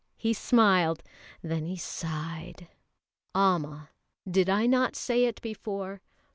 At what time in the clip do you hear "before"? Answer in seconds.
5.43-6.01